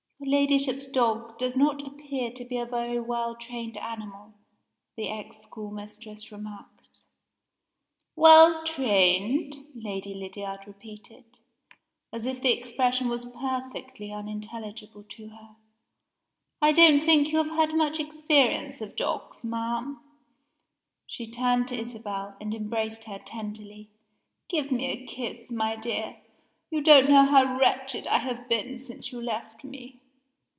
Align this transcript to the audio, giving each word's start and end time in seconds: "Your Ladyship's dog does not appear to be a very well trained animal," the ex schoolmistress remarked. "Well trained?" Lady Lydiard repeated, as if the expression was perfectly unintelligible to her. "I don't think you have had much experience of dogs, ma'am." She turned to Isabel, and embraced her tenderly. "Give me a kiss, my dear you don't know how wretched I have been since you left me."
"Your 0.23 0.29
Ladyship's 0.39 0.85
dog 0.85 1.39
does 1.39 1.57
not 1.57 1.81
appear 1.85 2.29
to 2.29 2.45
be 2.45 2.55
a 2.57 2.65
very 2.65 2.99
well 2.99 3.35
trained 3.35 3.75
animal," 3.75 4.35
the 4.95 5.09
ex 5.09 5.37
schoolmistress 5.39 6.31
remarked. 6.31 6.89
"Well 8.15 8.63
trained?" 8.63 9.65
Lady 9.73 10.13
Lydiard 10.13 10.59
repeated, 10.67 11.25
as 12.13 12.27
if 12.27 12.39
the 12.39 12.51
expression 12.51 13.09
was 13.09 13.25
perfectly 13.25 14.11
unintelligible 14.13 15.03
to 15.09 15.29
her. 15.29 15.55
"I 16.61 16.71
don't 16.71 16.99
think 16.99 17.31
you 17.31 17.39
have 17.39 17.49
had 17.49 17.73
much 17.75 17.99
experience 17.99 18.79
of 18.79 18.95
dogs, 18.95 19.43
ma'am." 19.43 20.01
She 21.07 21.25
turned 21.25 21.67
to 21.69 21.77
Isabel, 21.79 22.37
and 22.39 22.53
embraced 22.53 23.05
her 23.05 23.17
tenderly. 23.17 23.89
"Give 24.49 24.71
me 24.71 24.85
a 24.85 25.03
kiss, 25.03 25.51
my 25.51 25.75
dear 25.77 26.15
you 26.69 26.79
don't 26.81 27.09
know 27.09 27.25
how 27.25 27.57
wretched 27.57 28.05
I 28.05 28.19
have 28.19 28.47
been 28.47 28.77
since 28.77 29.11
you 29.11 29.19
left 29.19 29.63
me." 29.63 29.97